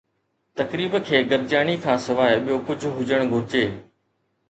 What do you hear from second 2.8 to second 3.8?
هجڻ گهرجي